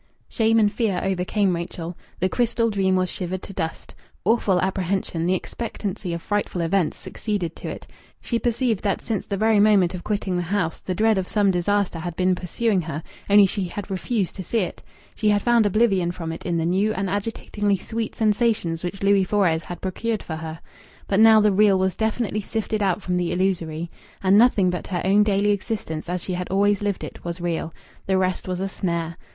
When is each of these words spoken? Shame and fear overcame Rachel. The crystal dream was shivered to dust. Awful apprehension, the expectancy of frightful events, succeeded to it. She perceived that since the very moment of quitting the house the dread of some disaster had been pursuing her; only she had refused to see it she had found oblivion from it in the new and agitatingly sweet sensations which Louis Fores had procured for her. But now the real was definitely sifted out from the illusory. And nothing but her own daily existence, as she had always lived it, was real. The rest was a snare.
Shame 0.29 0.57
and 0.59 0.71
fear 0.73 0.99
overcame 1.03 1.55
Rachel. 1.55 1.95
The 2.19 2.27
crystal 2.27 2.71
dream 2.71 2.95
was 2.95 3.07
shivered 3.07 3.43
to 3.43 3.53
dust. 3.53 3.93
Awful 4.25 4.59
apprehension, 4.59 5.27
the 5.27 5.35
expectancy 5.35 6.11
of 6.11 6.23
frightful 6.23 6.61
events, 6.61 6.97
succeeded 6.97 7.55
to 7.57 7.67
it. 7.67 7.85
She 8.19 8.39
perceived 8.39 8.83
that 8.83 8.99
since 9.01 9.27
the 9.27 9.37
very 9.37 9.59
moment 9.59 9.93
of 9.93 10.03
quitting 10.03 10.37
the 10.37 10.41
house 10.41 10.79
the 10.79 10.95
dread 10.95 11.19
of 11.19 11.27
some 11.27 11.51
disaster 11.51 11.99
had 11.99 12.15
been 12.15 12.33
pursuing 12.33 12.81
her; 12.81 13.03
only 13.29 13.45
she 13.45 13.65
had 13.65 13.91
refused 13.91 14.33
to 14.37 14.43
see 14.43 14.61
it 14.61 14.81
she 15.13 15.29
had 15.29 15.43
found 15.43 15.67
oblivion 15.67 16.09
from 16.11 16.31
it 16.31 16.47
in 16.47 16.57
the 16.57 16.65
new 16.65 16.91
and 16.95 17.07
agitatingly 17.07 17.75
sweet 17.75 18.15
sensations 18.15 18.83
which 18.83 19.03
Louis 19.03 19.23
Fores 19.23 19.61
had 19.65 19.81
procured 19.81 20.23
for 20.23 20.37
her. 20.37 20.59
But 21.07 21.19
now 21.19 21.39
the 21.41 21.51
real 21.51 21.77
was 21.77 21.93
definitely 21.95 22.41
sifted 22.41 22.81
out 22.81 23.03
from 23.03 23.17
the 23.17 23.31
illusory. 23.31 23.91
And 24.23 24.35
nothing 24.35 24.71
but 24.71 24.87
her 24.87 25.03
own 25.05 25.21
daily 25.21 25.51
existence, 25.51 26.09
as 26.09 26.23
she 26.23 26.33
had 26.33 26.49
always 26.49 26.81
lived 26.81 27.03
it, 27.03 27.23
was 27.23 27.39
real. 27.39 27.71
The 28.07 28.17
rest 28.17 28.47
was 28.47 28.59
a 28.59 28.67
snare. 28.67 29.15